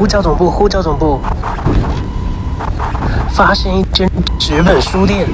[0.00, 1.20] 呼叫总部，呼叫总部！
[3.28, 5.28] 发现一间纸本书店，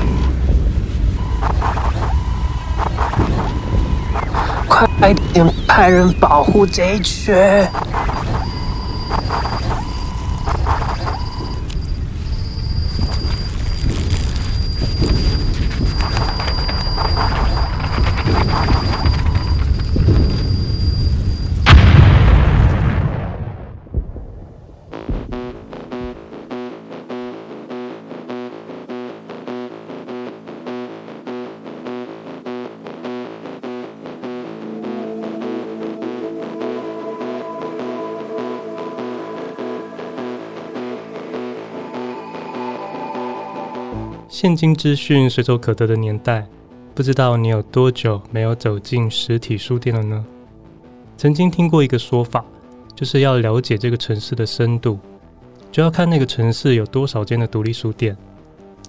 [4.66, 7.32] 快点派人保护这一群！
[44.46, 46.46] 现今资讯随手可得的年代，
[46.94, 50.24] 不知道你有多久没有走进实体书店了呢？
[51.16, 52.44] 曾经听过一个说法，
[52.94, 55.00] 就是要了解这个城市的深度，
[55.72, 58.16] 就要看那个城市有多少间的独立书店。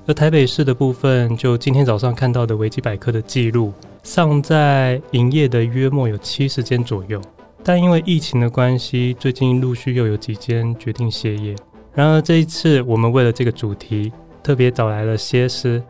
[0.05, 7.19] 而台北市的部分，就今天早上看到的维基百科的记录，尚在营业的约莫有七十间左右，
[7.63, 11.55] 但因为疫情的关系，最近陆续又有几间决定歇业。
[11.95, 14.11] 然而这一次，我们为了这个主题，
[14.47, 15.83] 特别找来了歇思，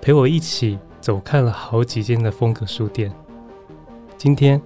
[0.00, 3.08] 陪我一起走看了好几间的风格书店。
[4.16, 4.60] 今天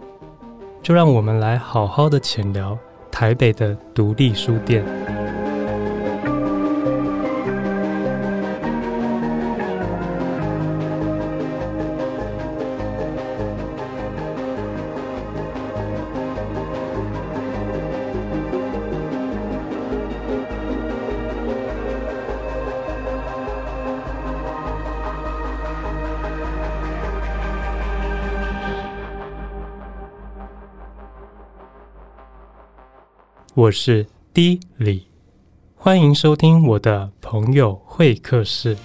[0.82, 2.78] 就让我们来好好的浅聊
[3.10, 4.82] 台北的独立书店。
[33.64, 35.06] 我是 D 李，
[35.74, 38.76] 欢迎收听我的朋友会客室。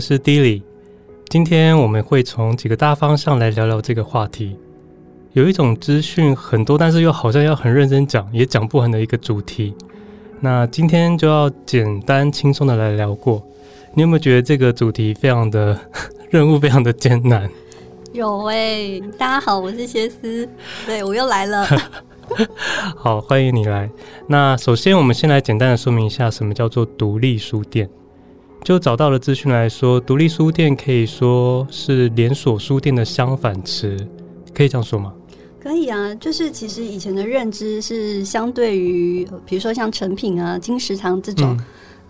[0.00, 0.62] 我是 Dilly。
[1.28, 4.56] 今天我们会从几个大方向来聊聊这个话题。
[5.34, 9.74] 有一种资讯很多，但是又好像要很认真讲，也讲不完的一个主题。
[10.40, 13.46] 那今天就要简单轻松的来聊过。
[13.92, 15.78] 你有没有觉得这个主题非常的
[16.30, 17.46] 任务非常的艰难？
[18.14, 20.48] 有哎、欸，大家好，我是歇思，
[20.86, 21.66] 对，我又来了。
[22.96, 23.90] 好，欢迎你来。
[24.26, 27.86] 那首先我们先来简单的说明一下，什么叫做独立书店。
[28.62, 33.96] 就找到了资讯来说，独立书店可以说是连锁书店的相反词，
[34.54, 35.12] 可以这样说吗？
[35.58, 41.56] 可以啊，就是其实以前的认知是相对于，比如说像成品啊、金石堂这种，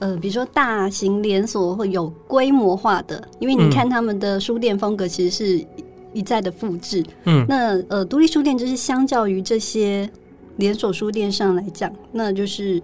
[0.01, 5.67] 嗯、呃，比如说大型连锁会有规模化的，因为你看他们的书店风格其实是
[6.13, 7.03] 一再的复制。
[7.25, 10.11] 嗯，那呃，独立书店就是相较于这些
[10.57, 12.83] 连锁书店上来讲，那就是。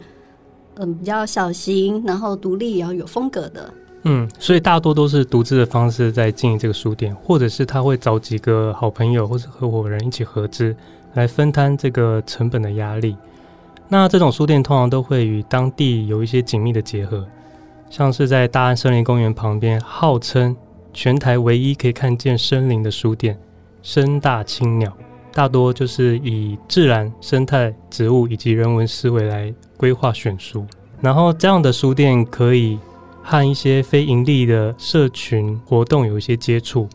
[0.77, 3.73] 嗯，比较小型，然后独立，然后有风格的。
[4.03, 10.77] 嗯，所以大多都是独自的方式在经营这个书店，或者是他会找几个好朋友或者合伙人一起合资
[11.15, 13.17] 来分摊这个成本的压力。
[13.89, 17.27] 那这种书店通常都会与当地有一些紧密的结合，
[17.91, 20.55] 像是在大安森林公园旁边，号称
[20.93, 23.39] 全台唯一可以看见森林的书店——
[23.83, 24.97] 深大青鸟。
[25.37, 30.65] 大多就是以自然、生态、植物以及人文思维来规划选书，
[30.99, 32.79] 然后这样的书店可以
[33.23, 36.89] 和一些非盈利的社群活动有一些接触，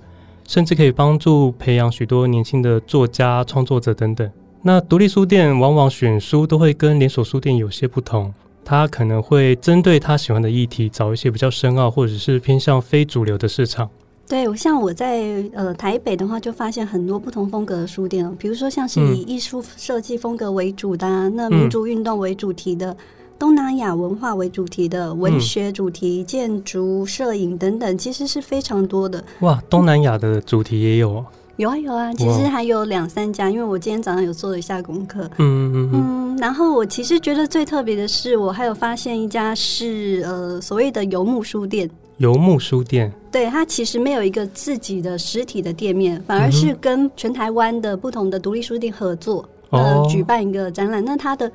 [0.47, 4.27] 甚至可以帮助培养许多年轻的作家、创作者等等。
[4.63, 8.33] 那独立书店往往选书都会跟连锁书店有些不同，
[8.65, 13.87] 他可能会针对他喜欢的议题，找一些比较深奥或者是偏向非主流的市场。
[14.31, 22.95] 对，像我在呃台北的话，就发现很多不同风格的书店，比如说像是以艺术设计风格为主的、啊，嗯、那民族运动为主题的，
[23.37, 29.21] 东南亚文化为主题的，文学主题、建筑、摄影等等，其实是非常多的。
[29.41, 31.25] 哇，东南亚的主题也有。
[31.57, 35.25] 有啊有啊，其实还有两三家，因为我今天早上有做了一下功课。
[35.39, 36.37] 嗯嗯嗯，嗯。
[36.37, 41.89] 然后我其实觉得最特别的是，我还有发现一家是呃所谓的游牧书店。
[42.21, 51.03] 游牧书店，对，它其实没有一个自己的实体的店面，反而是跟全台湾的不同的独立书店合作，嗯、呃，举办一个展览。
[51.03, 51.51] 那它的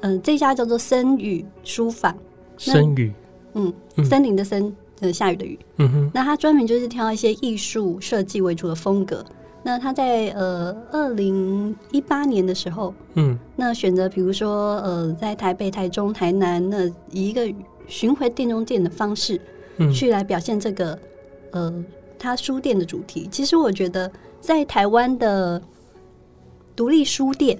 [0.00, 2.14] 呃这家叫做森雨书房。
[2.58, 3.10] 森雨，
[3.54, 3.72] 嗯，
[4.04, 4.70] 森林的森，
[5.00, 5.58] 呃，下雨的雨。
[5.78, 6.10] 嗯哼。
[6.12, 9.24] 那它专门就是挑一些艺术设计为主的风格。
[9.64, 17.48] 那他在呃二零一八年的时候，嗯，那选择比如说呃在台北、台中、台南，那以一个
[17.86, 19.40] 巡回店中店的方式，嗯，
[19.92, 20.98] 去来表现这个
[21.50, 21.84] 呃
[22.18, 23.28] 他书店的主题。
[23.30, 24.10] 其实我觉得
[24.40, 25.60] 在台湾的
[26.74, 27.58] 独立书店。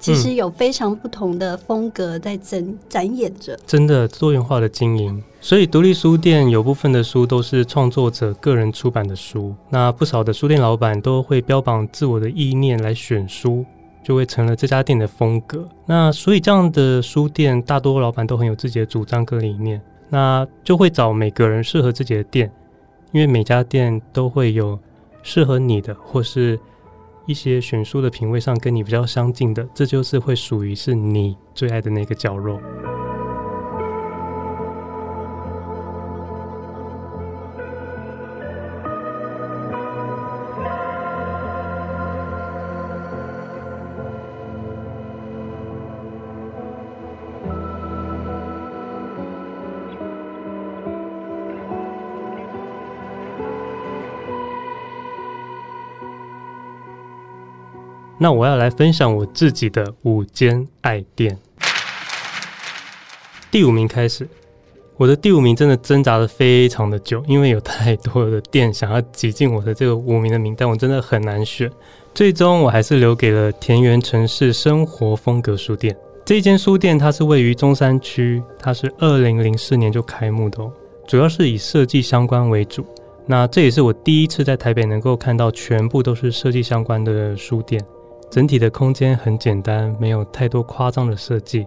[0.00, 5.20] 其实有非常不同的风格在展展演着，真的多元化的经营。
[5.40, 13.64] 所以独立书店有部分的书都是创作者个人出版的书，那不少的书店老板都会标榜自我的意念来选书，
[14.04, 15.68] 就会成了这家店的风格。
[15.84, 22.50] 那所以这样的书店，大多老板都很有自己的主张跟理念，那就会找每个人适合自己的店，
[23.12, 24.78] 因为每家店都会有
[25.22, 26.58] 适合你的，或是。
[27.26, 32.58] 一些选书的品味上跟你比较相近的，这就是会属于是你最爱的那个角落。
[58.20, 61.38] 那我要来分享我自己的五间爱店。
[63.50, 64.28] 第五名开始，
[64.96, 71.70] 我的第五名真的挣扎了非常的久，因为有太多的店想要挤进我的这个五名的名单，我真的很难选。
[72.12, 75.96] 最终我还是留给了田园城市生活风格书店。
[76.24, 80.72] 这间书店它是位于中山区，它是二零零四年就开幕的哦，
[81.06, 82.84] 主要是以设计相关为主。
[83.24, 87.82] 那这也是我第一次在台北能够看到全部都是设计相关的书店。
[88.30, 91.66] 整体的空间很简单，没有太多夸张的设计，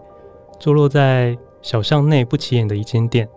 [0.60, 3.28] 坐落在小巷内不起眼的一间店，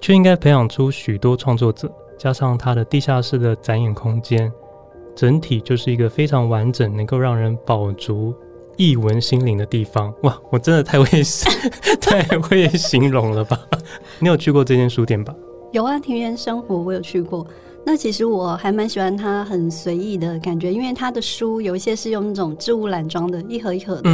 [0.00, 1.92] 却应该培养出许多创作者。
[2.16, 4.52] 加上它的地下室的展演空间，
[5.14, 8.34] 整体就是一个非常完整，能够让人饱足
[8.76, 10.12] 艺文心灵的地方。
[10.22, 11.22] 哇，我真的太会
[12.00, 13.60] 太会形容了吧？
[14.18, 15.34] 你有去过这间书店吧？
[15.72, 17.46] 有啊，田园生活我有去过。
[17.90, 24.10] 那其实我还蛮喜欢它很随意的感觉，因为它的书有一些是用那种置物篮装的，一盒一盒的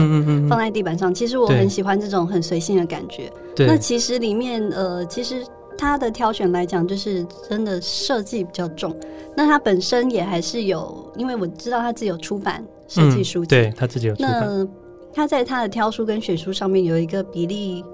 [0.48, 1.12] 放在地板上。
[1.12, 3.28] 其实我很喜欢这种很随性的感觉。
[3.56, 5.44] 对那其实里面呃，其实
[5.76, 8.96] 它的挑选来讲，就是真的设计比较重。
[9.36, 14.40] 那它本身也还是有，因为我知道他自己有出版设计书籍，嗯，对，他自己有出版。
[14.40, 14.68] 那
[15.12, 17.84] 他在他的挑书跟选书上面有一个比例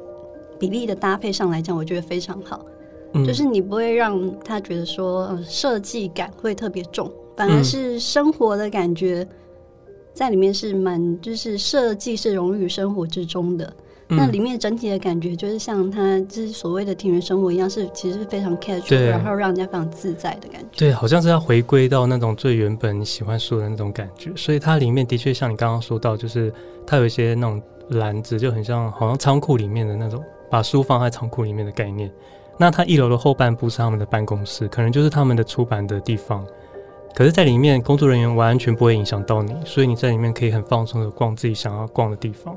[0.58, 2.62] 比例的搭配上来讲，我觉得非常好。
[3.26, 9.26] 就是你不会让他觉得说设计感会特别重，反而是生活的感觉
[10.14, 13.72] 在里面是蛮，就是设计是融入于生活之中的。
[14.12, 20.68] 那里面整体的感觉就是像他就是所谓的田园生活一样，是其实是非常 casual，然后让人家非常自在的感觉。
[20.76, 24.32] 对，好像是要回归到那种最原本你喜欢书的那种感觉。
[24.34, 26.52] 所以它里面的确像你刚刚说到，就是
[26.84, 32.10] 它有一些那种篮子，就很像好像仓库里面的那种，把书放在仓库里面的概念。
[32.60, 36.46] 那它一楼的后半部是他们的办公室，可能就是他们的出版的地方。
[37.14, 42.54] 可是，在里面工作人员完全不会影响到你，所以你在里面可以很放松的逛自己想要逛的地方。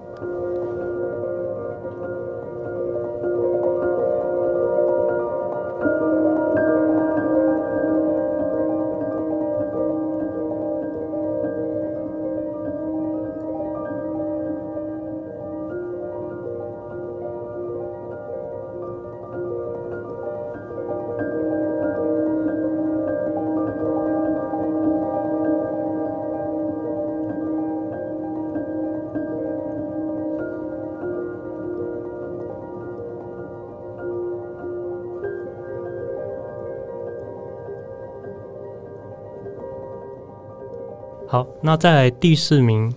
[41.33, 42.93] 好，那再来第四名，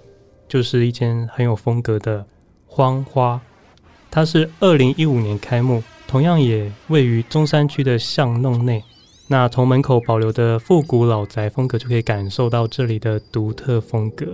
[0.46, 2.22] 就是一间很有风格的
[2.66, 3.40] 荒花，
[4.10, 8.84] 它是二零一五年开幕，同样也位于中山区的巷弄内。
[9.26, 14.26] 那从门口保留的复古老宅风格，就可以感受到这里的独特风格。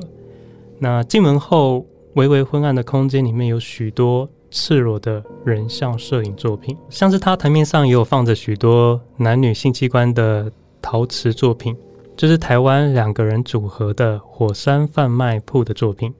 [0.80, 11.76] 那进门后，微微昏暗的空间里面有许多赤裸的人像摄影作品，像是它台面上也有放着许多男女性器官的陶瓷作品，
[12.16, 16.12] 这、就是台湾两个人组合的火山贩卖铺的作品。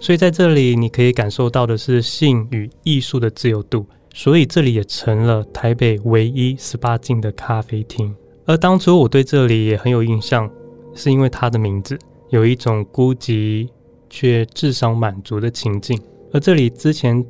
[0.00, 3.86] 所以在这里，你可以感受到的是性与艺术的自由度。
[4.14, 8.14] 所以这里也成了台北唯一十八禁的咖啡厅。
[8.44, 10.50] 而当初我对这里也很有印象，
[10.94, 11.98] 是因为它的名字
[12.28, 13.66] 有一种孤寂
[14.10, 15.98] 却至少满足的情境。
[16.30, 17.24] 而这里之前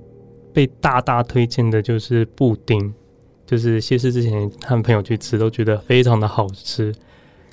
[0.52, 2.92] 被大大推荐的就是布丁，
[3.47, 6.92] 就是谢师之前和朋友去吃都觉得非常的好吃。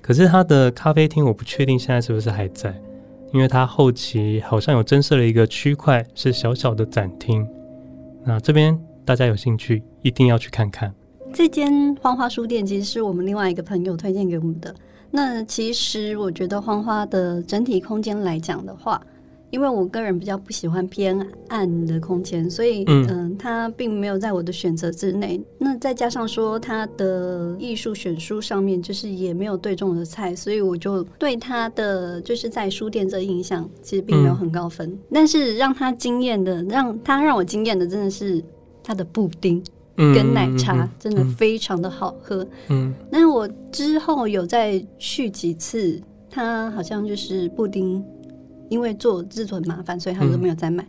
[0.02, 2.74] 可是他的咖啡厅我不确定现在是不是还在，
[3.34, 7.48] 因为他后期好像有增设了一个区块是小小的展厅。
[8.24, 8.80] 那这边。
[9.06, 10.94] 大家有兴趣，一定要去看看。
[11.34, 14.76] 这间花花书店其实是我们另外一个朋友推荐给我们的。
[15.10, 19.02] 那其实我觉得花花的整体空间来讲的话，
[19.52, 25.42] 因为我个人比较不喜欢偏暗的空间，所以嗯、呃，它并没有在我的选择之内。
[25.58, 34.90] 那再加上说它的艺术选书上面就是也没有对中的菜，所以我就对它的就是在书店这印象其实并没有很高分。
[34.90, 38.44] 嗯、但是让他惊艳的，让他让我惊艳的真的是。
[38.82, 39.64] 它的布丁
[39.96, 42.48] 跟奶茶真的非常的好喝。
[42.70, 48.04] 嗯，那我之后有再去几次，它好像就是布丁，
[48.70, 50.88] 因为做制作很麻烦，所以他们都没有再卖。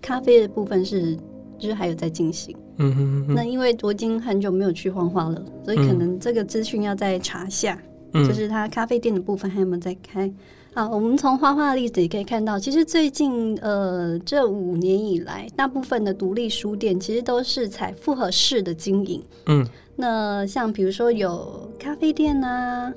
[0.00, 1.16] 咖啡的部分是，
[1.58, 2.56] 就是还有在进行。
[2.78, 3.34] 嗯哼。
[3.34, 7.80] 那因为我已经很久没有去荒花了，所以可能这个资讯要再查下，
[8.12, 10.32] 就是它咖啡店的部分还有没有在开。
[10.74, 19.22] 啊，我们从花花的例子也可以看到，其实最近呃这五年以来，大部分的独立书店其实都是采复合式的经营。
[19.48, 22.90] 嗯，那像比如说有咖啡店啊，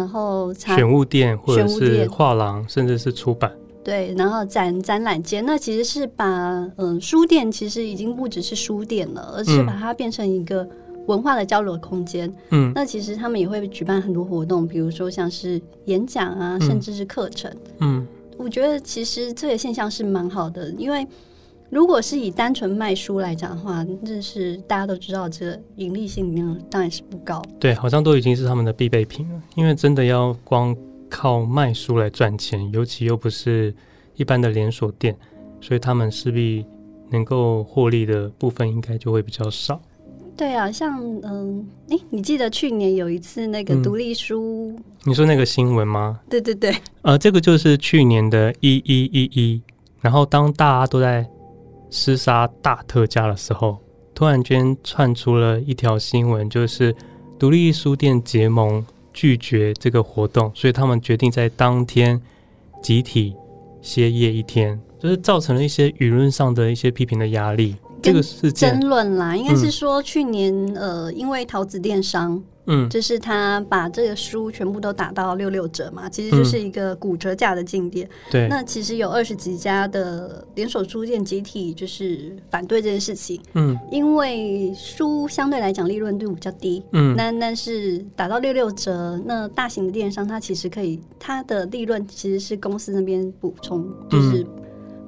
[0.00, 3.52] 然后选物店或者是画廊，甚至是出版。
[3.84, 10.66] 对，然后展展览间，那其实是把嗯、呃、书店其实已经不只是书店了，而是把它变成一个。
[11.06, 21.04] 文化的交流空间，嗯，那其实他们也会举办很多活动，比如说像是演讲啊，嗯、甚至是课程，嗯，我觉得其实这个现象是蛮好的，因为
[21.70, 26.34] 如果是以单纯卖书来讲的话，这是大家都知道，这个盈利性
[26.68, 30.76] 当然是不高，对，好像都已经是他们的必备品了，因为真的要光
[31.08, 33.72] 靠卖书来赚钱，尤其又不是
[34.16, 35.16] 一般的连锁店，
[35.60, 36.66] 所以他们势必
[37.08, 39.80] 能够获利的部分应该就会比较少。
[40.36, 46.18] 对啊，像嗯，哎，你记得去年有一次那个独立书，嗯，你说那个新闻吗？
[46.28, 49.62] 对对对，呃，这个就是去年的一一一一，
[50.00, 51.28] 然后当大家都在
[51.90, 53.78] 厮杀大特价的时候，
[54.14, 56.94] 突然间窜出了一条新闻，就是
[57.38, 62.20] 独立书店结盟拒绝这个活动，所以他们决定在当天
[62.82, 63.34] 集体
[63.82, 67.74] 歇业一天，就是造成了一些舆论上的一些批评的压力。
[68.02, 78.08] 这个是争论啦，应该是说去年、嗯、呃，因为桃子电商，嗯，就是他把这个书全部都打到六六折嘛，其实就是一个骨折价的进店。
[78.48, 83.40] 那其实有二十几家的连锁书店集体就是反对这件事情。
[83.54, 86.82] 嗯，因为书相对来讲利润度比较低。
[86.92, 94.46] 嗯，那但是打到六六折，那大型的电商它其实可以，它的利润其实是公司那边补充，就是。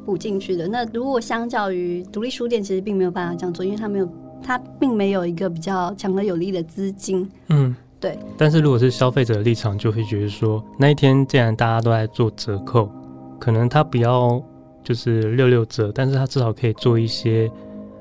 [0.05, 0.67] 补进去的。
[0.67, 4.09] 那如果相较于独立书店，其实并没有办法这样做，因为它没有，
[4.43, 7.29] 它并没有一个比较强而有力的资金。
[7.49, 8.19] 嗯，对。
[8.37, 12.91] 但是如果是消费者的立场，就会觉得说，那一天既然大家都在做折扣，
[13.39, 14.43] 可能他不要
[14.83, 17.51] 就是六六折，但是他至少可以做一些，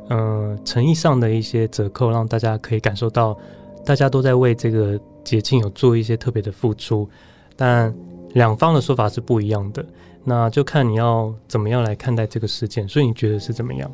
[0.10, 0.19] 嗯、
[0.50, 3.38] 呃，诚意上的一些折扣，让大家可以感受到
[3.86, 7.07] 大家都在为这个节庆有做一些特别的付出。
[7.55, 7.93] 但
[8.33, 9.86] 两方的说法是不一样的。
[10.24, 13.91] 那就看你要怎么样来看待这个事件，所以你觉得是怎么样？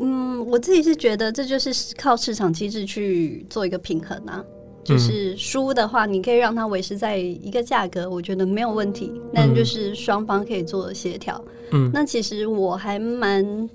[0.00, 4.44] 嗯，我自己是觉得这就是靠市场机制去做一个平衡啊。
[4.84, 9.12] 就是输的话，你可以让它维持在一个价格，我觉得没有问题。
[9.34, 11.44] 但就是双方可以做协调。
[11.72, 13.68] 嗯，那其实我还蛮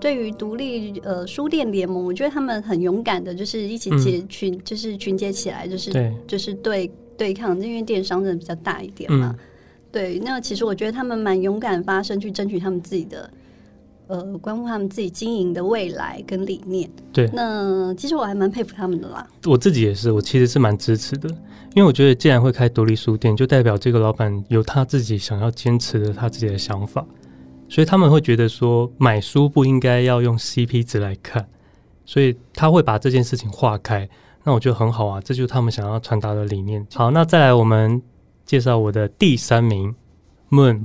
[0.00, 9.32] 对于独立呃书店联盟，我觉得他们很勇敢的，就是一起结群，嗯、就是群结起来，就是对，就是对对抗，因为电商真的比较大一点嘛。
[9.38, 9.44] 嗯
[9.92, 13.28] 对，那其实我觉得他们蛮勇敢发声，去争取他们自己的，
[14.10, 16.90] 呃，关乎他们自己经营的未来跟理念。
[17.12, 19.24] 对，那其实我还蛮佩服他们的啦。
[19.46, 21.28] 我自己也是，我其实是蛮支持的，
[21.76, 27.06] 因为我觉得既然会开独立书店，就代表这个老板有他自己想要坚持的他自己的想法，
[27.68, 31.48] 所以他们会觉得说买书不应该要用 CP 值来看，
[32.04, 34.08] 所以他会把这件事情划开。
[34.42, 36.84] 那我觉得很好啊，这就是他们想要传达的理念。
[36.92, 38.02] 好，那再来我们
[38.44, 39.94] 介绍我的第三名
[40.50, 40.84] ，Moon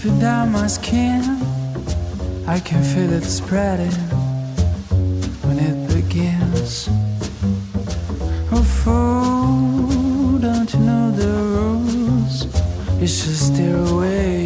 [0.00, 1.22] dripping down my skin.
[2.46, 3.98] I can feel it spreading
[5.46, 6.88] when it begins.
[8.52, 12.44] Oh, fool, don't you know the rules?
[13.00, 14.37] You should steer away.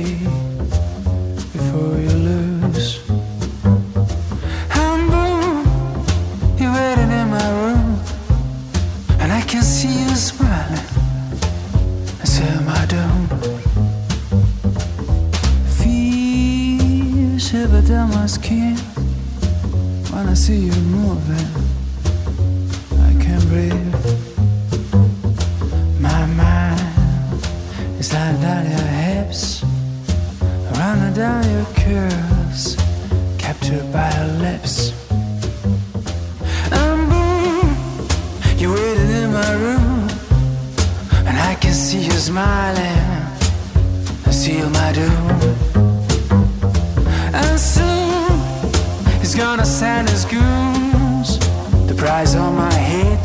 [52.23, 53.21] eyes on my head.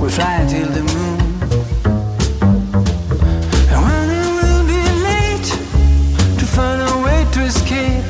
[0.00, 1.20] We're flying till the moon.
[3.70, 5.50] And when it will be late
[6.40, 8.06] to find a way to escape,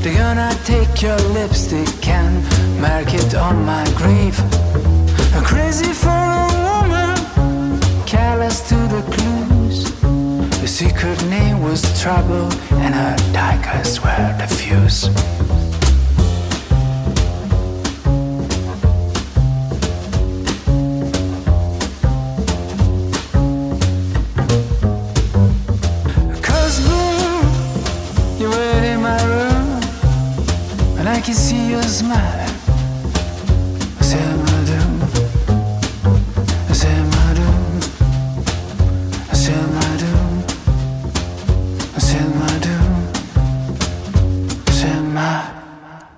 [0.00, 2.32] they're gonna take your lipstick and
[2.80, 4.36] mark it on my grave.
[5.34, 7.16] I'm crazy for a woman,
[8.06, 9.78] callous to the clues.
[10.62, 12.48] The secret name was trouble,
[12.84, 15.00] and her daggers were the fuse.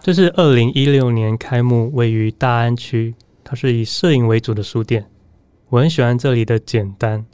[0.06, 5.04] 这是二零一六年开幕，位于大安区，它是以摄影为主的书店。
[5.68, 7.26] 我很喜欢这里的简单，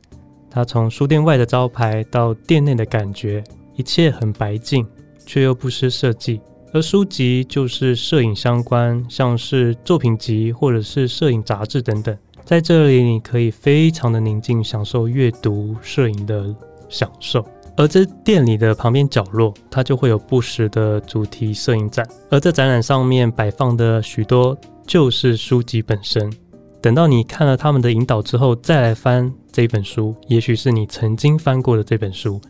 [0.51, 3.45] 它从书店外的招牌到店内的感觉，
[3.77, 4.87] 一切很白净，
[5.27, 6.41] 却又不失设计。
[6.73, 16.57] 而书籍就是摄影相关，像是作品集或者是摄影杂志等等，在这里你可以非常的宁静，享受阅读摄影的
[16.89, 17.47] 享受。
[17.77, 24.57] 而这店里的旁边角落，它就会有不时的主题摄影展，而这展览上面摆放的许多
[24.87, 26.33] 就是书籍本身。
[26.81, 32.41] 等到你看了他们的引导之后，再来翻这本书，也许是你曾经翻过的这本书，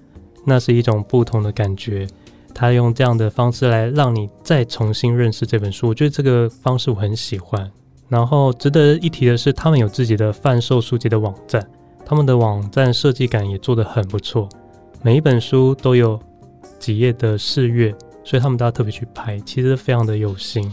[0.45, 2.07] 那是一种不同的感觉。
[2.55, 7.71] 他用这样的方式来让你再重新认识这本书，我觉得这个方式我很喜欢。
[8.09, 11.67] 然后值得一提的是，他们有自己的贩售书籍的网站，
[12.05, 14.49] 他们的网站设计感也做得很不错。
[15.05, 16.19] 每一本书都有
[16.79, 20.71] 几页的试阅，所以他们都要特别去拍，其实非常的有心，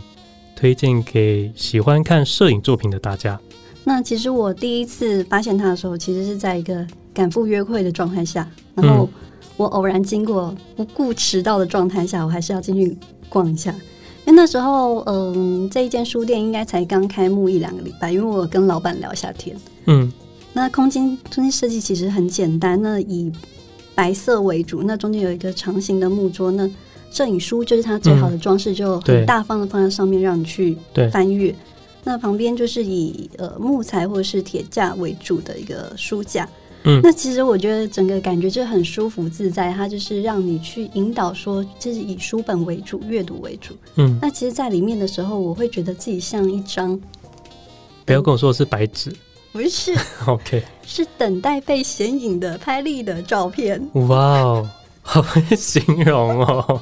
[0.56, 3.39] 推荐给喜欢看摄影作品的大家。
[3.84, 9.10] 那其实我第一次发现他的时候，其实是在一个赶赴约会的状态下，然后
[9.58, 12.96] 我偶然经过，不顾迟到的状态下，我还是要进去
[13.30, 13.72] 逛一下。
[14.28, 19.58] 因为那时候，嗯，这一间书店应该才刚开幕一两个礼拜，因为我跟老板聊一下天。
[19.88, 20.13] 嗯，
[20.54, 23.32] 那空间空间设计其实很简单，那以
[23.95, 26.69] 白色为主，那中间有一个长形的木桌，那
[27.12, 30.78] 摄影书就是它最好的装饰，就很大方的放在上面，让你去
[31.12, 31.54] 翻阅。
[32.04, 36.47] 那旁边就是以呃木材或者是铁架为主的一个书架。
[36.84, 43.73] 嗯，那其实我觉得整个感觉就很舒服自在，它就是让你去引导说，就是以书本为主，阅读为主。
[43.95, 46.97] 嗯，那其实，在里面的时候，我会觉得自己像一张，
[48.06, 49.13] 不要跟我说是白纸。
[49.51, 49.93] 不是，
[50.27, 53.81] OK，是等待被显影的拍立的照片。
[54.07, 54.69] 哇哦，
[55.01, 56.81] 好会形容哦！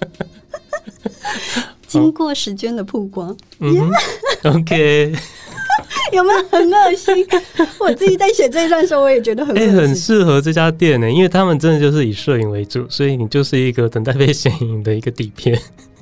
[1.86, 3.90] 经过时间的曝光，嗯
[4.42, 5.14] ，OK，
[6.12, 7.26] 有没有很恶心？
[7.80, 9.56] 我自己在写这一段的时候，我也觉得很……
[9.56, 15.58] 哎、欸，很适合这家店呢，因为他们真的就是以摄影为主，所以你就是一个等待被显影的一个底片。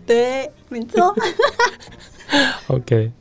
[0.06, 1.14] 对，没错。
[2.68, 3.12] OK。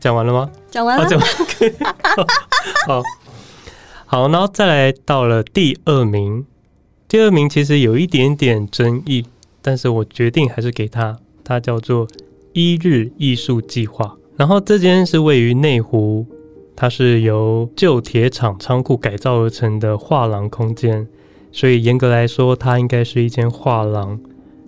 [0.00, 0.50] 讲完了吗？
[0.70, 1.08] 讲完了。
[1.08, 1.28] 讲完
[2.86, 3.02] 好，
[4.06, 6.44] 好，然后再来到了第二名。
[7.08, 9.24] 第二名其实有一点点争议，
[9.60, 11.18] 但是我决定还是给他。
[11.44, 12.06] 它叫做
[12.52, 14.16] 一日艺术计划。
[14.36, 16.26] 然后这间是位于内湖
[16.74, 21.06] 它是由旧铁厂仓库改造而成的画廊空间，
[21.52, 24.18] 所以严格来说，它应该是一间画廊。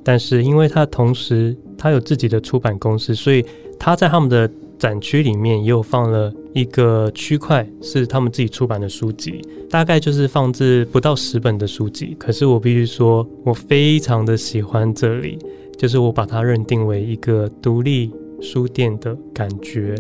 [0.05, 3.43] 但是因为它同时它有自己的出版公司，所以
[3.79, 12.17] 它在他们的展区里面也有放了一个区块，是他们自己出版的书籍，大概就是放置不到十本的书籍。
[12.19, 15.39] 可是我必须说，我非常的喜欢这里，
[15.77, 18.11] 就是我把它认定为一个独立
[18.41, 19.95] 书店的感觉，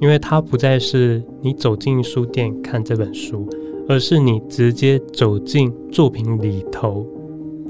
[0.00, 3.48] 因为它不再是你走进书店看这本书，
[3.88, 7.06] 而是你直接走进作品里头，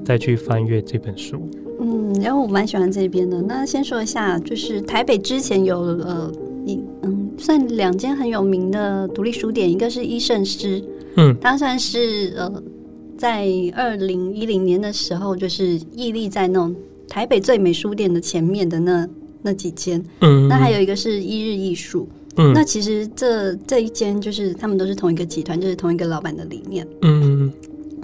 [0.05, 1.49] 再去翻阅这本书。
[1.83, 3.43] 嗯，然后我蛮喜欢这边的。
[3.43, 6.33] 那先说一下，就是台北之前有呃
[6.65, 10.81] 一嗯，算两间很有名的独立书店，一个是医圣诗，
[11.17, 12.63] 嗯，它算是呃
[13.19, 16.73] 在二零一零年的时候，就是屹立在那种
[17.09, 19.09] 台北最美书店的前面的那
[19.43, 27.53] 那几间，嗯，那还有一个是一日艺术，嗯，那其实这这一间就是他们都是同一个集团，就是同一个老板的理念，嗯，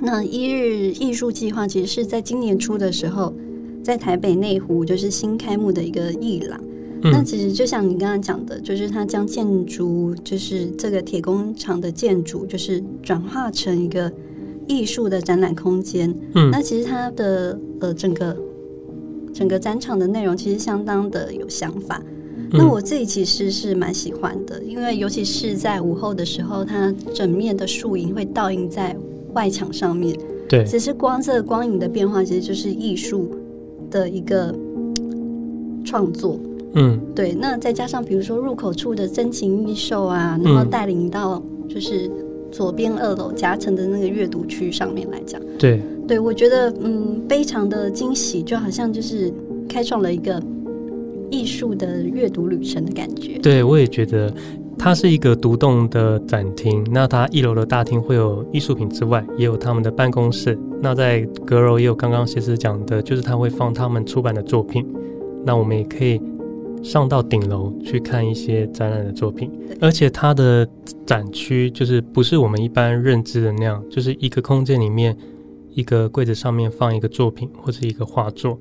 [0.01, 3.33] 那一日艺术计划其实是在今年初的时候。
[3.88, 6.61] 在台北内湖就是新开幕的一个艺廊，
[7.05, 14.12] 嗯，那其实就像你刚刚讲的，就是它将建筑，就是这个铁工厂的建筑，就是转化成一个
[14.66, 16.14] 艺术的展览空间。
[16.35, 18.37] 嗯，那其实它的呃整个
[19.33, 22.03] 整个展场的内容其实相当的有想法。
[22.37, 28.94] 嗯，那我自己其实是蛮喜欢的，因为尤其是在午后的时候，它整面的树影会倒映在
[29.33, 30.14] 外墙上面。
[30.46, 33.35] 对，其实光这个光影的变化，其实就是艺术。
[33.90, 34.55] 的一个
[35.85, 36.38] 创作，
[36.74, 42.11] 嗯，对，那再加上比如说入口处的真情异兽啊，然后带领到就是
[42.51, 49.33] 左边二楼夹层的那个阅读区上面来讲，对，对我觉得嗯非常的惊喜，就好像就是
[49.68, 50.42] 开创了一个
[51.31, 53.38] 艺术的阅读旅程的感觉。
[53.38, 54.33] 对，我也觉得。
[54.81, 60.57] 它是一个独栋的展厅，那它一楼的大厅会有艺术品之外，也有他们的办公室。
[60.81, 64.87] 那在阁楼也有刚刚谢师讲的，就是他会放他们出版的作品。
[65.45, 66.21] 那我们也可以
[66.83, 70.69] 上到顶楼去看一些展览的作品，而且它的
[71.05, 75.17] 展区就是不是我们一般认知的那样，就是一个空间里面
[75.71, 78.59] 一个柜子上面放一个作品或者一个画作，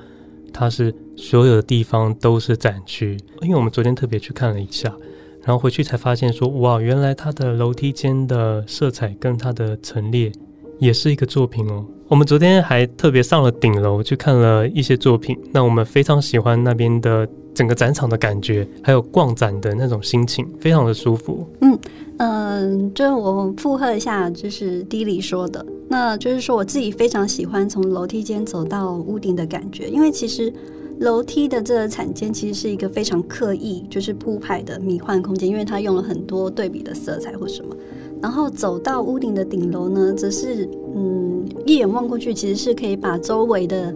[0.52, 3.18] 它是所有的地方都是展区。
[3.42, 4.96] 因为我们昨天特别去看了一下。
[5.44, 10.30] 然后回去才发现说，哇，原来它的楼梯间的色彩跟它的陈列
[10.78, 11.86] 也是一个作品哦。
[12.10, 21.46] 我们昨天还特别上了顶楼去看了一些作品，那我们非常喜欢那边的整个展场的感觉，还有逛展的那种心情，非常的舒服。
[21.60, 21.78] 嗯
[22.18, 30.54] 嗯、呃，就我附和一下，就是迪里说的，那就是说我自己非常喜欢从楼梯间走到屋顶的感觉，因为其实。
[31.00, 37.76] 楼梯的这个产间其实是一个非常刻意，就是铺排的迷幻空间，因为它用了很多对比的色彩或什么。
[38.22, 43.94] 然后走到屋顶的顶楼呢，则是嗯，一眼望过去，其实是可以把周围的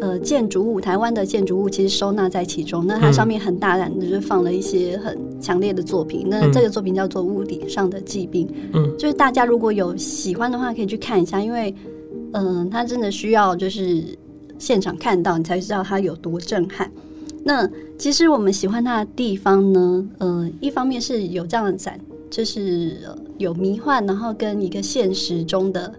[0.00, 2.86] 呃建筑物，台湾的建筑物其实收纳在其中。
[2.86, 6.26] 那它上面很大胆的就是放了一些很强烈的作品。
[6.26, 11.74] 嗯、那这个作品叫做《屋顶上的疾病》，嗯，就是大家如果有喜欢的话，可以去看一下，因为
[12.32, 14.04] 嗯、呃，它真的需要就是。
[14.60, 16.90] 现场看到你才知道它有多震撼。
[17.44, 21.96] 那其实我们喜欢它的地方呢，呃，一方面是有这样的展，
[22.28, 22.96] 就是
[23.38, 25.92] 有迷幻，然后跟一个现实中的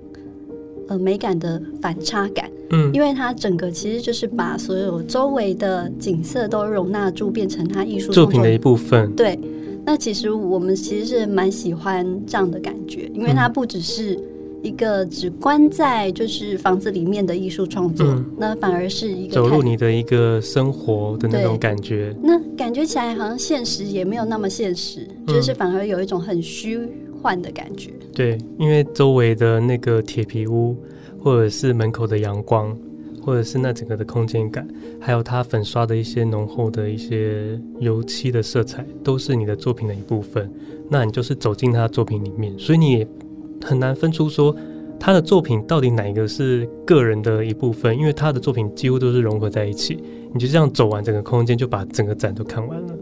[0.87, 2.49] 呃美感的反差感。
[2.69, 9.11] 嗯，因为它整个其实就是把所有周围的景色都容纳住，变成它艺术作品的一部分。
[9.15, 9.39] 对，
[9.83, 14.19] 那其实我们其实是蛮喜欢这样的感觉，因为它不只是。
[14.61, 22.13] 一个只关在就是房子里面的艺术创作，嗯，那反而是一个走入你的一个生活的那种感觉。
[22.21, 26.77] 那感觉起来好像现实也没有那么现实，嗯，就是反而有一种很虚
[27.21, 27.91] 幻的感觉。
[28.13, 30.75] 对，因为周围的那个铁皮屋，
[31.19, 32.77] 或者是门口的阳光，
[33.21, 34.67] 或者是那整个的空间感，
[34.99, 40.51] 还有它粉刷的一些浓厚的一些油漆的色彩，都是你的作品的一部分。
[40.89, 43.07] 那你就是走进他的作品里面，所以你也。
[43.61, 44.55] 很难分出说
[44.97, 50.01] 他的作品到底哪一个是个人的一部分，因为他的作品几乎都是融合在一起。
[50.33, 52.97] 你就这样走完整个空间，就把整个展都看完了。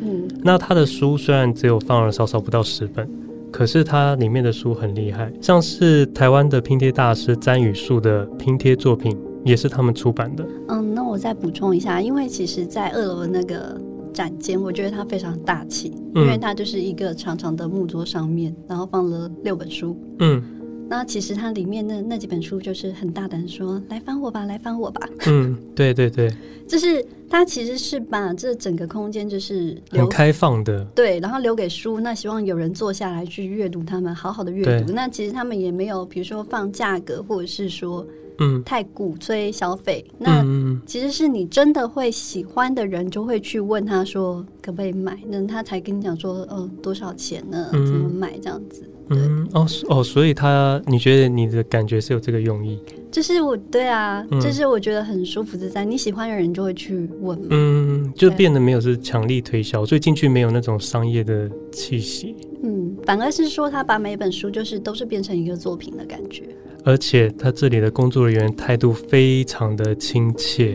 [0.00, 3.08] 嗯，那他的书虽然只有放了少少不到十本，
[3.50, 10.46] 可是它里面的书很厉害，像是台湾的拼贴大师詹宇树的拼贴作品，也是他们出版的。
[10.68, 13.80] 嗯，那我再补充一下，因为其实，在二楼的那个。
[14.12, 19.96] 展间，我觉得它非常大气，因为它就是一个长长的木桌上面，然后放了六本书。
[20.18, 20.42] 嗯，
[20.90, 25.08] 那其实它里面那那几本书就是很大胆说，来翻我吧，来翻我吧。
[25.26, 26.28] 嗯，对对对，
[26.68, 34.92] 就是它其实是把这整个空间就是很开放的，对，然后留给书，那希望有人坐下来去阅读，他们好好的阅读。
[34.92, 38.04] 那其实他们也没有，比如说放价格，或者是说。
[38.42, 40.42] 嗯，太鼓吹消费，那
[40.86, 47.68] 其实是你真的会喜欢的人，就会去问他说可不可以买，那他才跟你讲说，呃，多少钱呢？
[47.70, 48.88] 怎么买这样子？
[49.10, 52.78] 嗯，哦哦，所以他，你觉得你的感觉是有这个用意？
[53.10, 66.44] 就是我对啊，就是我觉得很舒服自在，你喜欢的人就会去问，嗯，就变得没有是强力推销，所以进去没有那种商业的气息，嗯，反而是说他把每本书就是都是变成一个作品的感觉。
[66.84, 70.72] 而且他这里的工作人员态度非常的亲切，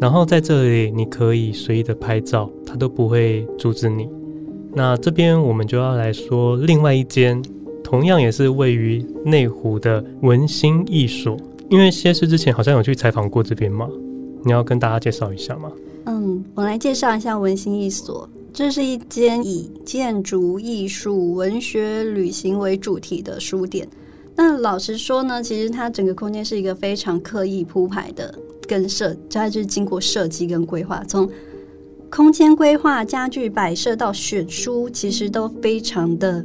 [0.00, 4.08] 然后在这里你可以随意的拍照，他都不会阻止你。
[4.72, 7.42] 那这边我们就要来说另外一间，
[7.82, 11.36] 同样也是位于内湖的文心艺所。
[11.68, 13.88] 因为谢师之前好像有去采访过这边嘛，
[14.44, 15.70] 你要跟大家介绍一下吗？
[16.06, 23.86] 嗯，我来介绍一下文心艺所，这是一间以建筑、艺术、文学、旅行为主题的书店。
[24.34, 28.34] 那老实说呢，其实它整个空间是一个非常刻意铺排的，
[28.66, 31.28] 跟设，它就是经过设计跟规划，从
[32.10, 36.44] 空间规划、家具摆设到选书，其实都非常的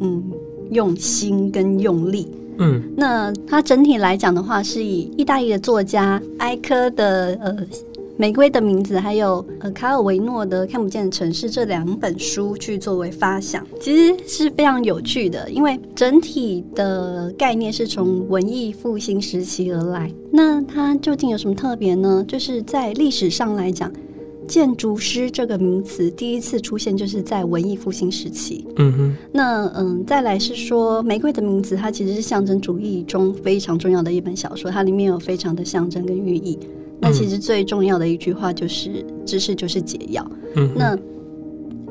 [0.00, 0.22] 嗯
[0.70, 2.28] 用心跟用力。
[2.58, 7.56] 嗯，那它整体来讲的话，是以意大利的作家埃科的呃。
[8.18, 20.10] 玫瑰的名字，还有呃卡尔维诺的《看不见的城市》这两本书去作为发想，其实是非常有趣的，因为整体的概念是从文艺复兴时期而来。
[20.32, 22.24] 那它究竟有什么特别呢？
[22.26, 23.92] 就是在历史上来讲，
[24.46, 28.66] 建筑师这个名词第一次出现就是在文艺复兴时期。
[28.76, 29.16] 嗯哼。
[29.32, 36.58] 那嗯，再来是说《玫瑰的名字》，它其实是象征主义中非常重要的一本小说，它里面有非常的象征跟寓意。
[36.98, 40.26] 那其实最重要的一句话就是“知识就是解药”。
[40.56, 40.98] 嗯，那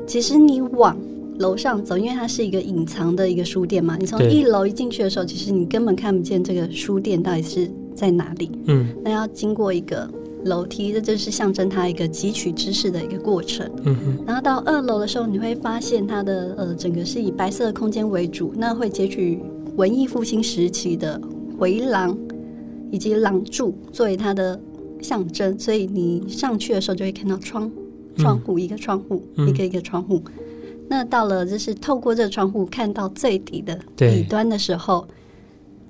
[0.06, 0.96] 其实你往
[1.38, 8.50] 楼上走，因为它是一个隐藏的一个书店嘛，你从一楼一进去的时候，其实你根本看不见这个书店到底是在哪里。
[8.66, 10.10] 嗯，那要经过一个
[10.46, 13.70] 楼梯，这就是象征它一个汲取知识的一个过程。
[13.84, 19.40] 嗯哼，然后到二楼的时候，你会发现它的呃整个是以白色的空间为主，那会截取
[19.76, 21.20] 文艺复兴时期的
[21.58, 22.16] 回廊
[22.90, 24.58] 以及廊柱作为它的。
[25.02, 27.70] 象征，所以你上去的时候就会看到窗，
[28.16, 30.22] 窗户一个窗户，嗯、一个一个窗户。
[30.88, 35.06] 那到了就是透过这个窗户看到最底的底端的时候，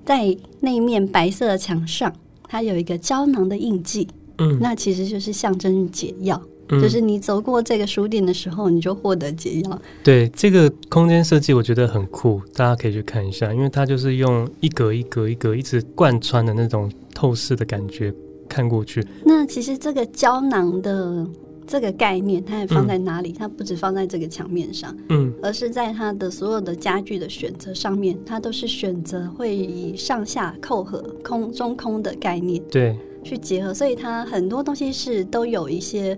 [0.05, 2.13] 在那一面白色的墙上，
[2.49, 4.09] 它有一个胶囊的印记。
[4.39, 9.81] 嗯，那其实就是象征解药，嗯、就是你走过这个书店的时候，你就获得解药。
[10.03, 18.15] 对，这个空间设计我觉得很酷，大家可以去看一下，因为它就是用一格一格一格一直贯穿的那种透视的感觉。
[18.49, 21.27] 看过去，那其实这个胶囊的
[21.67, 23.33] 这个概念，它也放在哪里？
[23.33, 32.97] 嗯、它不止放在这个墙面上，嗯，而是在它的所有的家具的选择上面，它都是选择会以上下扣合、空中空的概念，对，
[33.27, 36.17] 去结合，所以它很多东西是都有一些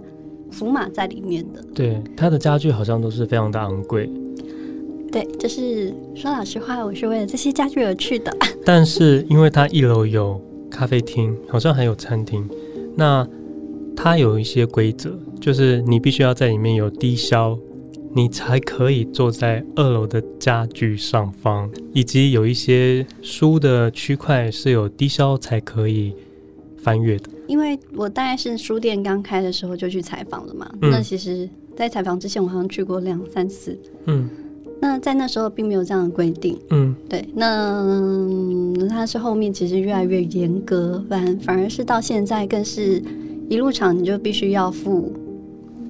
[0.51, 1.65] 符码在里面的。
[1.75, 4.09] 对，它的家具好像都是非常的昂贵。
[5.11, 8.37] 对，就是说老实话，我是为了这些家具而去的。
[8.65, 10.41] 但是因为它一楼有。
[10.71, 12.47] 咖啡厅好像还有餐厅，
[12.95, 13.27] 那
[13.97, 17.59] 它有一些规则，就是你必须要在里面有低消，
[18.15, 26.15] 你才可以坐在二楼的家具上方，以及有一些书的区块是有低消才可以
[26.89, 27.31] 翻阅的。
[27.47, 34.29] 因为我大概是书店刚开的时候就去采访了嘛，嗯、那其实，在采访之前我好像去过两三次，嗯。
[34.81, 37.29] 那在那时候并没有这样的规定，嗯，对。
[37.35, 43.03] 那它是后面其实越来越严格，反反而是到现在更是
[43.49, 45.13] 一入场你就必须要付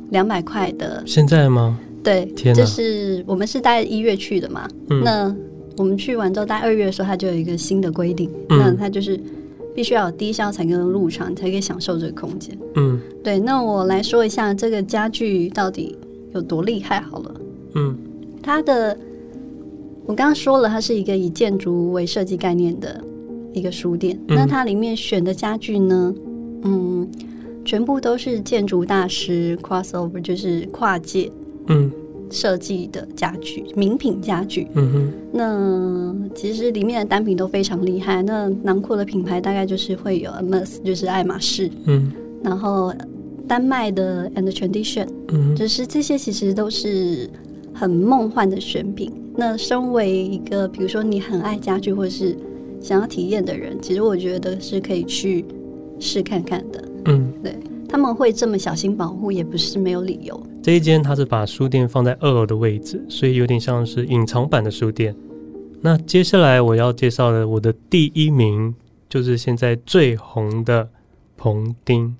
[0.08, 1.02] 两百块的。
[1.04, 1.78] 现在吗？
[2.02, 5.36] 对，天，就是我们是大概一月去的嘛，嗯，那
[5.76, 9.20] 我们去完之后，大概二月的时候，它就有一个新的规定，嗯，那它就是
[9.78, 12.58] 必须要有低消才能入场，才可以享受这个空间。
[12.74, 13.38] 嗯，对。
[13.38, 15.96] 那我来说一下这个家具到底
[16.34, 17.34] 有多厉害好了，
[17.76, 17.96] 嗯。
[18.42, 18.98] 它的，
[20.04, 23.00] 我刚刚说了，它是一个以建筑为设计概念的
[23.52, 24.18] 一个书店。
[24.26, 26.12] 嗯、那它里面选的家具呢，
[26.64, 27.08] 嗯，
[27.64, 31.30] 全部都是建筑大师 crossover，就是跨界，
[31.68, 31.88] 嗯，
[32.30, 34.66] 设计的家具，嗯、名品家具。
[34.74, 35.12] 嗯哼。
[35.32, 38.22] 那其实里面的单品都非常厉害。
[38.22, 41.70] 那囊括的品牌大概就是会有 Hermès，就是爱马仕。
[41.86, 42.12] 嗯。
[42.42, 42.94] 然后
[43.46, 47.28] 丹麦的 And Tradition，嗯，就是这些其实都是。
[47.74, 49.12] 很梦幻的选品。
[49.36, 52.36] 那身为一个，比如说你很爱家具，或者是
[52.80, 55.44] 想要体验的人，其实我觉得是可以去
[56.00, 56.84] 试看看的。
[57.04, 57.54] 嗯，对，
[57.88, 60.40] 他们会这么小心保护，也不是没有理由。
[60.62, 65.16] 这一间它是把书店放在二楼的位置，所以有点像是隐藏版的书店。
[65.80, 68.74] 那接下来我要介绍的我的第一名，
[69.08, 70.88] 就是现在最红的
[71.36, 72.14] 彭丁。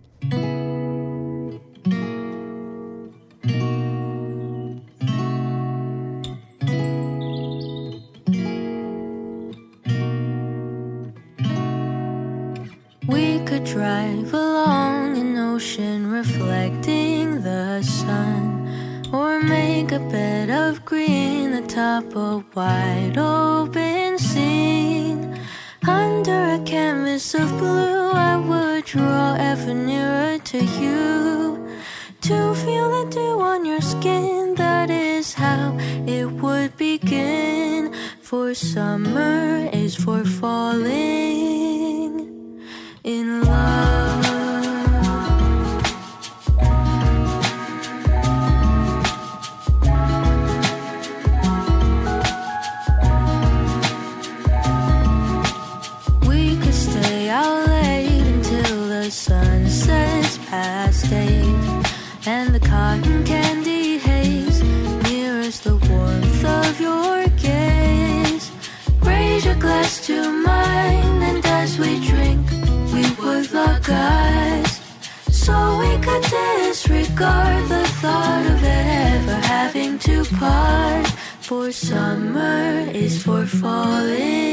[82.94, 84.47] is for falling.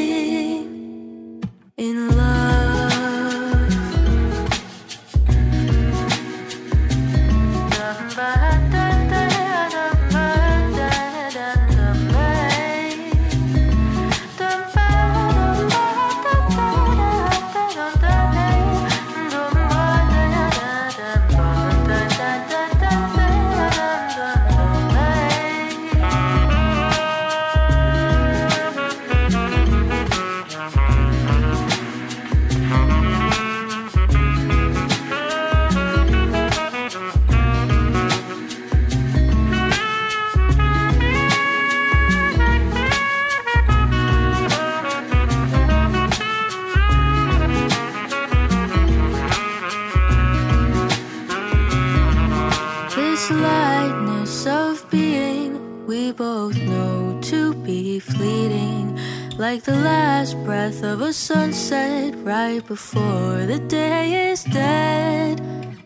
[61.15, 65.41] sunset right before the day is dead.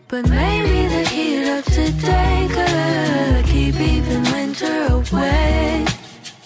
[0.08, 5.86] But maybe the heat of today could keep even winter away.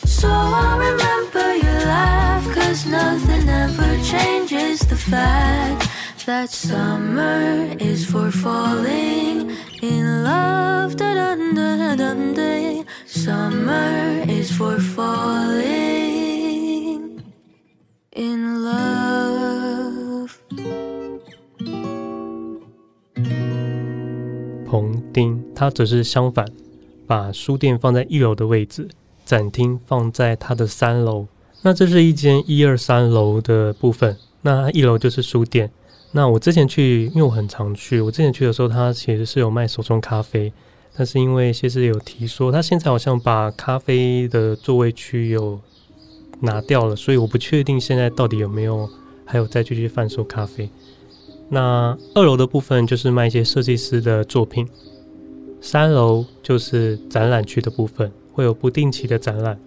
[0.05, 5.89] So I'll remember your laugh, cause nothing ever changes the fact
[6.27, 8.64] that summer is for fall.
[25.55, 26.47] 它则是相反，
[27.07, 28.89] 把书店放在一楼的位置，
[29.25, 31.27] 展厅放在它的三楼。
[31.63, 35.71] 那这是一间一二三楼的部分，那一楼就是书店。
[36.13, 40.53] 那我之前去，因为我很常去，我之前去的时候，它其实是有卖手冲咖啡，
[40.97, 45.59] 但是因为谢师有提说，他现在好像把咖啡的座位区有
[46.41, 48.89] 拿掉了，所以我不确定现在到底有没有
[49.25, 50.69] 还有再继续贩售咖啡。
[51.49, 54.69] 那二楼的部分就是卖一些设计师的作品。
[55.65, 59.59] 三楼就是展览区的部分，会有不定期的展览。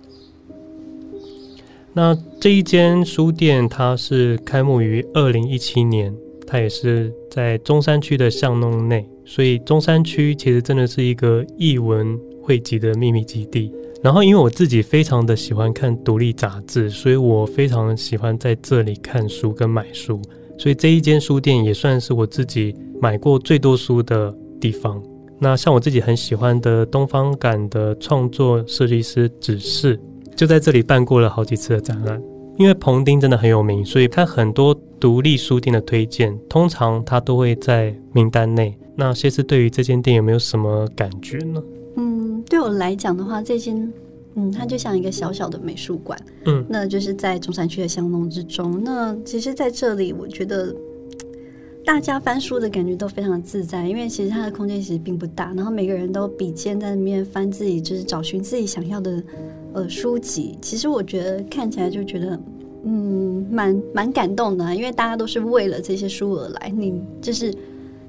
[1.91, 13.73] 那这一间书店，它是开幕于二零一七年，它也是在中山区的巷弄内，所以中山区其实真的是一个艺文汇集的秘密基地。
[14.03, 20.21] 然后，因为我自己非常的喜欢看独立杂志，所以我非常喜欢在这里看书跟买书，
[20.59, 24.31] 所以这一间书店也算是我自己买过最多书的
[24.61, 25.01] 地方。
[25.39, 29.99] 那像我自己很喜欢的东方感的创作设计师指示
[30.35, 32.21] 就在这里办过了好几次的展览。
[32.57, 38.75] 因为彭丁真的很有名，所以他很多独立书店的推荐，通常他都会在名单内。
[38.95, 41.61] 那谢师对于这间店有没有什么感觉呢？
[41.97, 43.93] 嗯，对我来讲的话，这间
[44.33, 48.83] 嗯，它就像一个小小的美术馆，嗯，那就是在中山区的巷弄之中。
[48.83, 50.75] 那其实在这里，我觉得。
[51.87, 59.23] 大家翻书的感觉都非常自在，因为其实它的空间其实并不大，然后每个人都笔尖在那边翻自己，就是找寻自己想要的
[59.71, 60.57] 呃书籍。
[60.61, 62.37] 其实我觉得看起来就觉得
[62.83, 66.69] 嗯，蛮蛮感动的啊，因为大家都是为了这些书而来。
[66.75, 67.55] 你就是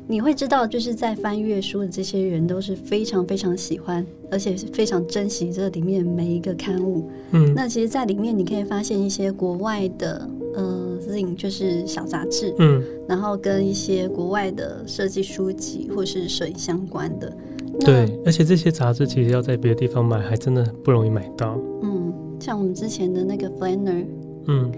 [0.09, 7.09] 你会知道，就是在翻阅书的这些人都是非常非常喜欢，而且是非常珍惜这里面每一个刊物。
[7.31, 10.88] 嗯，那其实，在里面你可以发现一些国外的呃
[11.36, 12.54] 就是小杂志。
[12.59, 17.32] 嗯，然后跟一些国外的设计书籍或是摄影相关的。
[17.80, 21.59] 对，而且这些杂志其实要在别的地方买，还真的不容易买到。
[21.82, 24.04] 嗯，像我们之前的那个 Flanner。
[24.46, 24.72] 嗯，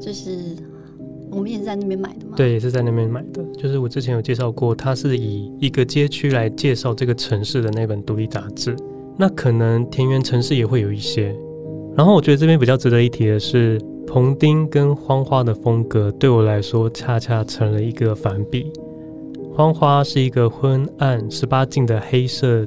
[0.00, 0.30] 就是
[1.30, 2.34] 我们也是在那边买的嘛。
[2.36, 3.44] 对，也是在那边买的。
[3.56, 8.74] 就是我之前有介绍过，它是以一个街区来介绍这个城市的那本独立杂志。
[9.18, 11.34] 那可能田园城市也会有一些。
[11.96, 13.76] 然后我觉得这边比较值得一提的是，
[14.08, 18.72] 彭丁跟荒花的风格对我来说恰恰成了一个反比。
[19.54, 22.66] 荒花是一个昏暗十八禁的黑色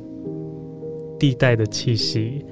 [1.20, 2.46] 地带的气息，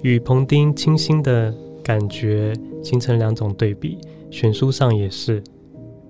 [0.00, 2.54] 与彭丁清新的感觉。
[2.84, 3.98] 形成两种对比，
[4.30, 5.42] 选书上也是。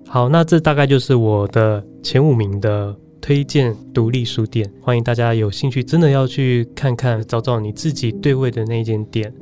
[0.07, 9.32] 好，那这大概就是我的前五名的推荐独立书店，欢迎大家有兴趣真的要去看看，找找你自己对味的那间店。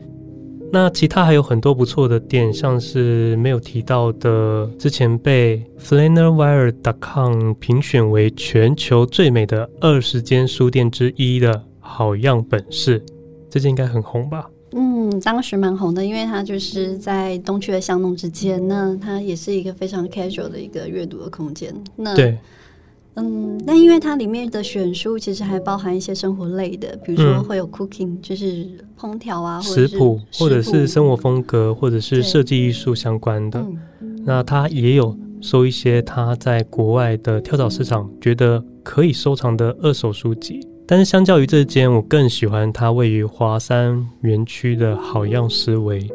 [0.75, 13.01] 那其他还有很多不错的店，像是没有提到的，之前被 FlannerWire.com 评选为全球最美的二十间书店之一的好样本事，
[13.49, 14.51] 这件应该很红吧？
[14.73, 21.73] 嗯，当时蛮红的，因为它就是在东区的巷弄之间，那它也是一个非常 casual 的一个阅读的空间。
[21.95, 22.37] 那对，
[23.17, 28.67] 嗯，那因为它里面的选书其实还包含一些生活类的，比如说会有 cooking，、嗯、就是
[28.99, 33.65] 烹调啊，或者是食谱，或者是生活风格，或者是设计艺术相关的。
[34.25, 40.61] 那它也有收一些他在国外的跳蚤市场觉得可以收藏的二手书籍。
[40.87, 46.07] 但是相较于这间，我更喜欢它位于华山园区的好样思维。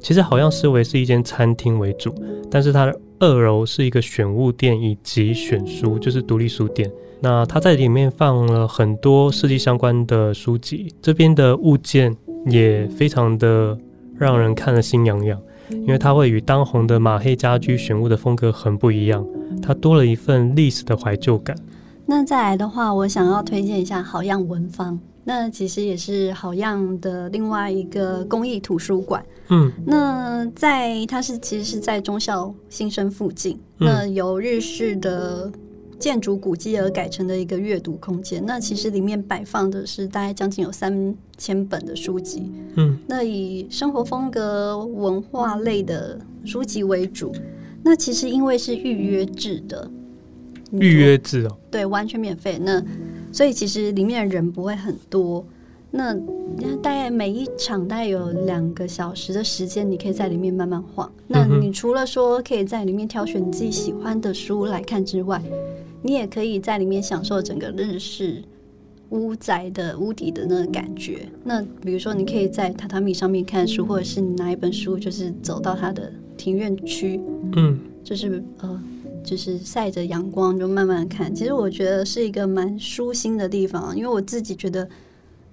[0.00, 2.14] 其实好样思维是一间餐厅为主，
[2.50, 6.90] 但是它的二楼是一个选物店以及选书，就是独立书店。
[7.20, 12.16] 那它在里面放了很多设计相关的书籍，这边的物件
[12.46, 13.76] 也非常的
[14.16, 15.40] 让人看了心痒痒，
[15.70, 19.26] 因为它会与当红的马黑家居选物的风格很不一样，
[19.60, 21.56] 它多了一份历史的怀旧感。
[22.10, 29.22] 那再来的话，我想要推荐一下好样文芳，那其实也是好样的另外一个公益图书馆。
[29.48, 35.52] 嗯，那在它是其实是在中校新生附近，嗯、那由日式的
[35.98, 38.42] 建筑古迹而改成的一个阅读空间。
[38.46, 42.50] 那其实里面摆放的是大概将近有三千本的书籍。
[42.76, 47.30] 嗯，那以生活风格、文化类的书籍为主。
[47.82, 49.90] 那其实因为是预约制的。
[50.72, 52.58] 预约制哦，对，完全免费。
[52.60, 52.82] 那
[53.32, 55.44] 所以其实里面的人不会很多。
[55.90, 56.14] 那
[56.82, 61.10] 大概每一场大概有两个小时的时间，你可以在里面慢慢晃。
[61.26, 65.42] 那你除了说可以在里面挑选你自己喜欢的书来看之外，
[66.02, 68.42] 你也可以在里面享受整个日式
[69.08, 71.26] 屋宅的屋底的那个感觉。
[71.42, 77.18] 那比如说，你可以在榻榻米上面看书，或者是你拿一本书，就是走到它的庭院区，
[77.56, 78.82] 嗯，就是呃。
[79.28, 81.34] 就是晒着阳光，就慢慢看。
[81.34, 84.88] 其实我觉得是一个蛮舒心的地方，因为我自己觉得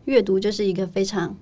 [0.05, 1.35] 阅读就是一个非常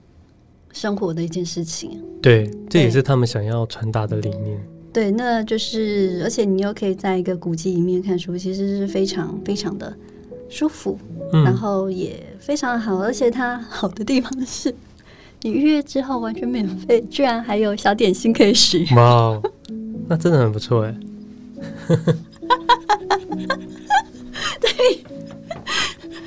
[0.71, 2.01] 生活的一件事情。
[2.23, 4.59] 对，这也是他们想要传达的理念。
[4.91, 9.95] 对，那就是，而且你又可以在一个古迹里面看书，其实是非常非常的
[10.49, 10.97] 舒服，
[11.33, 12.97] 嗯、然后也非常好。
[12.97, 14.73] 而且它好的地方是，
[15.43, 18.95] 你预约之后完全免费，居然还有小点心可以使用。
[18.95, 19.39] 哇，
[20.07, 20.95] 那真的很不错哎。
[24.59, 25.03] 对。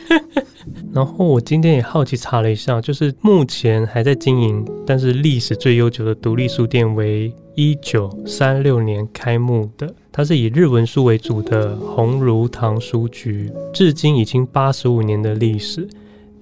[0.92, 15.86] 然后我今天也好奇查了一下，就是目前还在经营，但是历史最悠久的独立书店为一九三六年开幕的，它是以日文书为主的鸿儒堂书局，至今已经八十五年的历史。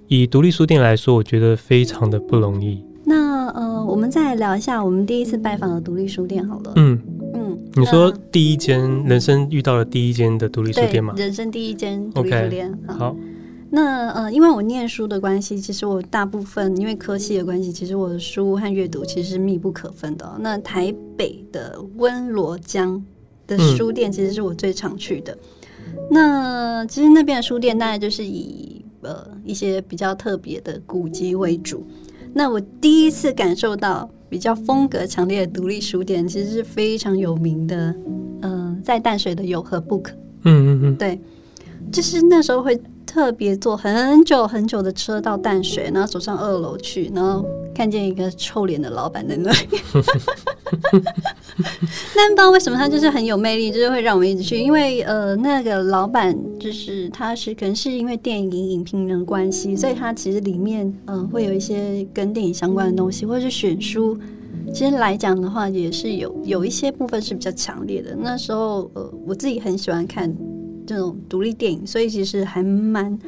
[0.07, 2.85] 以独立书店来说，我觉得非常的不容易。
[3.05, 6.73] 那呃，我们再聊一下我们第一次拜访的独立书店好了。
[6.77, 7.01] 嗯。
[7.77, 11.13] 你说第一间人生遇到了第一间的独立书店吗？
[11.17, 12.73] 人生第一间独立书店。
[12.87, 13.17] Okay, 好，
[13.71, 20.37] 那呃，因为我念书的关系，其实我大部分因为科系的关系，其实我的书和阅读其实是密不可分的。
[20.39, 23.05] 那台北的温罗江
[23.49, 25.37] 的书店，其实是我最常去的。
[25.87, 31.85] 嗯、那其实那边的书店大概就是以呃一些比较特别的古籍为主。
[32.33, 34.09] 那我第一次感受到。
[34.35, 37.95] 比较风格强烈的独立书店，其实是非常有名的。
[38.43, 40.09] 嗯、呃，在淡水的有和 book，
[40.43, 41.21] 嗯嗯嗯，对，
[41.93, 42.77] 就是那时候会
[43.15, 49.59] 特别坐很久很久的车到淡水，然后走上二楼去，然后看见一个臭脸的老板在那里。
[52.17, 54.59] 那不知道为什么他就是很有魅力，就是会让我们一直去。
[54.59, 64.19] 因为呃，那个老板就是他是可能是因为电影影评人的关系，所以他其实里面嗯、呃、会有一些跟电影相关的东西，或者是选书。
[64.73, 68.17] 其实来讲的话，也是有有一些部分是比较强烈的。
[68.19, 70.35] 那时候呃，我自己很喜欢看
[70.87, 73.19] 这种独立电影，所以其实还蛮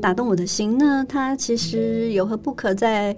[0.00, 0.76] 打动我的心。
[0.78, 3.16] 那他其实有何不可在？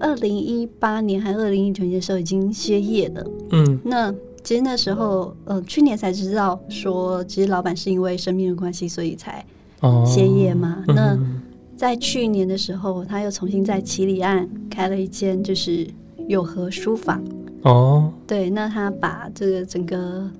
[0.00, 3.26] 二零一八年还是二零一九年的时候已经歇业了。
[3.50, 4.10] 嗯，那
[4.42, 9.44] 其实那时候，呃，去年才知道说，其实老板是因为生病的关系，所以才
[10.06, 10.82] 歇业嘛。
[10.86, 11.18] 哦、那
[11.76, 15.86] 在去年的时候，他又重新在七里岸开了一间就是
[16.28, 17.22] 有和书房。
[17.62, 20.30] 哦，对，那他把这个整个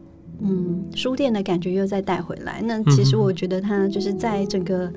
[0.41, 2.63] 嗯书店的感觉又再带回来。
[2.63, 4.91] 那其实我觉得他就是在整个。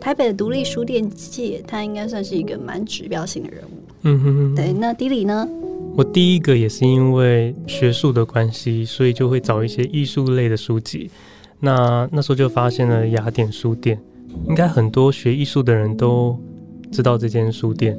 [0.00, 3.70] 台北的独立书店界，他应该算是一个蛮指标性的人物。
[4.02, 4.54] 嗯哼哼。
[4.56, 5.48] 对，那 Dilly 呢？
[5.94, 11.08] 我第一个也是因为学术的关系，所以就会找一些艺术类的书籍。
[11.60, 13.96] 那那时候就发现了雅典书店，
[14.48, 16.36] 应该很多学艺术的人都
[16.90, 17.96] 知道这间书店。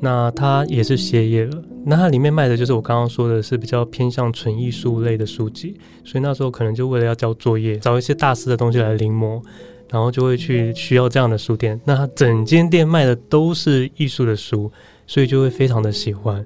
[0.00, 1.62] 那它也是歇业了。
[1.84, 9.42] 那它里面卖的就是我刚刚说的是比较偏向纯艺术类的书籍，所以那时候可能就为了要交作业，找一些大师的东西来临摹。
[9.90, 14.72] 然后就会去需要这样的书店，那它整间店卖的都是艺术的书，
[15.06, 16.42] 所以就会非常的喜欢。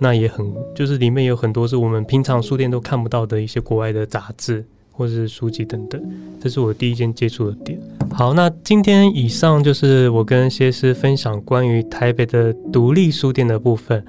[0.00, 6.02] 那也很就是里面有很多是我们平常书店都看不到的一些国外的杂志或者是书籍等等，
[6.40, 7.80] 这是我第一间接触的店。
[8.10, 14.04] 好，那今天以上就是我跟谢师分享关于台北的独立书店的部分。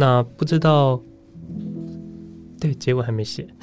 [0.00, 1.02] 那不知道，
[2.60, 3.44] 对，结尾还没写。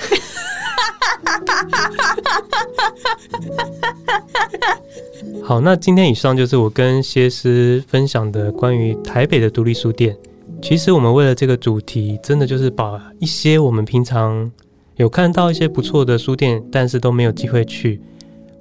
[5.42, 10.14] 好，那今天以上就是我跟谢师分享的关于台北的独立书店。
[10.62, 14.52] 其实我们为了这个主题，真的就是把一些我们平常
[14.98, 18.02] 有看到一些不错的书店，但是都没有机会去，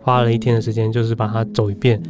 [0.00, 2.00] 花了一天的时间，就是把它走一遍，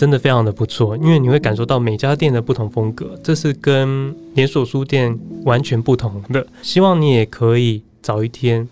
[0.00, 0.96] 真的非常的不错。
[0.96, 6.46] 因为你会感受到每家店的不同风格，这是跟连锁书店完全不同的。
[6.62, 8.66] 希望你也可以早一天。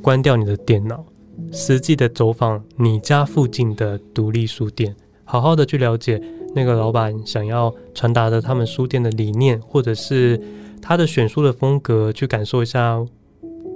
[0.00, 1.04] 关掉你的电脑，
[1.52, 6.22] 实际的走访你家附近的独立书店，好好的去了解
[6.54, 10.40] 那个老板想要传达的他们书店的理念，或者是
[10.80, 13.04] 他的选书的风格，去感受一下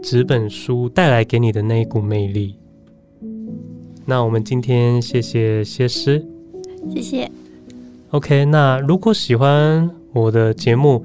[0.00, 2.54] 纸本书带来给你的那一股魅力。
[4.10, 6.20] 那我们今天谢谢谢师，
[6.92, 7.30] 谢谢。
[8.10, 11.04] OK，那如果喜欢我的节目，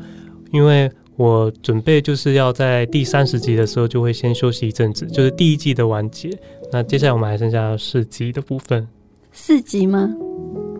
[0.51, 0.91] 因为。
[1.17, 6.29] 我准备就是要在第三十集的时候就会先休息一阵子，就是第一季的完结。
[6.73, 8.85] 那接下来我们还剩下四集的部分，
[9.31, 10.13] 四集吗？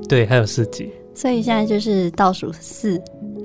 [0.09, 0.89] 对，还有四集。
[1.13, 3.01] 所以现在就是倒数四。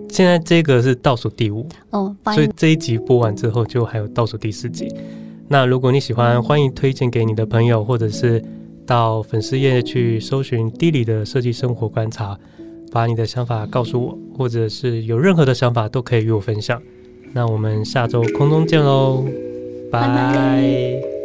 [0.08, 4.92] 现在这个是倒数第五哦，所以这一集播完之后就还有倒数第四集。
[5.46, 8.44] 那如果你喜欢，欢迎推荐给你的朋友，或者是
[8.90, 12.36] 到粉丝页去搜寻地理的设计生活观察。
[12.92, 16.82] 把你的想法告诉我，或者是有任何的想法都可以与我分享。
[17.32, 19.24] 那我们下周空中见喽，
[19.92, 21.19] 拜拜。